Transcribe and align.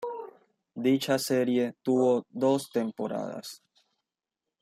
Dicha 0.85 1.19
serie 1.19 1.75
tuvo 1.83 2.25
dos 2.31 2.71
temporadas. 2.73 3.61